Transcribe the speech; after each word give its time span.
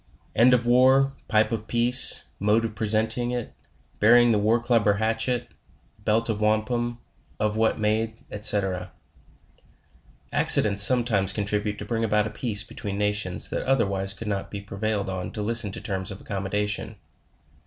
End 0.35 0.51
of 0.51 0.65
War 0.65 1.11
Pipe 1.27 1.51
of 1.51 1.67
peace 1.67 2.25
Mode 2.39 2.65
of 2.65 2.73
presenting 2.73 3.29
it 3.29 3.53
rying 4.01 4.31
the 4.31 4.39
War 4.39 4.59
Club 4.59 4.87
or 4.87 4.93
Hatchet 4.95 5.51
Belt 6.03 6.27
of 6.27 6.41
Wampum 6.41 6.97
Of 7.39 7.55
what 7.55 7.77
made 7.77 8.27
&LC. 8.31 8.89
Accidents 10.33 10.81
sometimes 10.81 11.31
contribute 11.33 11.77
to 11.77 11.85
bring 11.85 12.03
about 12.03 12.25
a 12.25 12.31
peace 12.31 12.63
be 12.63 12.73
tween 12.73 12.97
nations 12.97 13.51
that 13.51 13.61
otherwise 13.67 14.15
could 14.15 14.27
not 14.27 14.49
be 14.49 14.59
prevailed 14.59 15.07
on 15.07 15.29
to 15.33 15.43
lis 15.43 15.61
ten 15.61 15.71
to 15.73 15.79
terms 15.81 16.09
of 16.09 16.19
accommodation. 16.19 16.95